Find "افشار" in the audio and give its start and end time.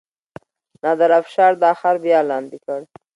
1.21-1.51